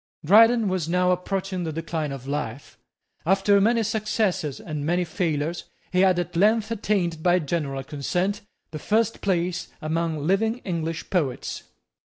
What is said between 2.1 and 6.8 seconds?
of life. After many successes and many failures, he had at length